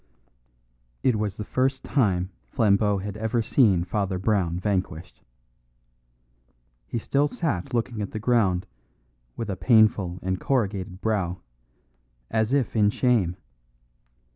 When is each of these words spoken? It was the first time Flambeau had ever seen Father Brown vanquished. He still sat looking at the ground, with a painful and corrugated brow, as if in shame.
It 1.03 1.17
was 1.17 1.37
the 1.37 1.43
first 1.45 1.83
time 1.83 2.31
Flambeau 2.47 2.97
had 2.97 3.15
ever 3.17 3.43
seen 3.43 3.83
Father 3.83 4.17
Brown 4.17 4.59
vanquished. 4.59 5.21
He 6.87 6.97
still 6.97 7.27
sat 7.27 7.71
looking 7.75 8.01
at 8.01 8.09
the 8.09 8.17
ground, 8.17 8.65
with 9.37 9.47
a 9.51 9.55
painful 9.55 10.17
and 10.23 10.39
corrugated 10.41 11.01
brow, 11.01 11.37
as 12.31 12.51
if 12.51 12.75
in 12.75 12.89
shame. 12.89 13.35